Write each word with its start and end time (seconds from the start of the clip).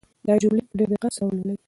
دا 0.27 0.33
جملې 0.41 0.63
په 0.69 0.75
ډېر 0.79 0.89
دقت 0.93 1.11
سره 1.17 1.25
ولولئ. 1.27 1.55